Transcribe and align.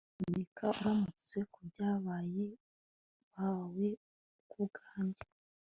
nyamuneka 0.09 0.63
uramutse 0.79 1.37
kubabyeyi 1.53 2.45
bawe 3.33 3.87
kubwanjye 4.51 5.23